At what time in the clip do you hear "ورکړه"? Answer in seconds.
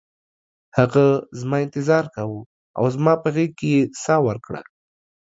4.27-4.61